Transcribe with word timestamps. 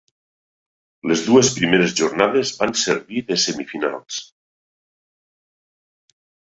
Les 1.11 1.21
dues 1.27 1.51
primeres 1.59 1.93
jornades 2.01 2.55
van 2.63 2.75
servir 2.87 3.25
de 3.31 3.39
semifinals. 3.45 4.21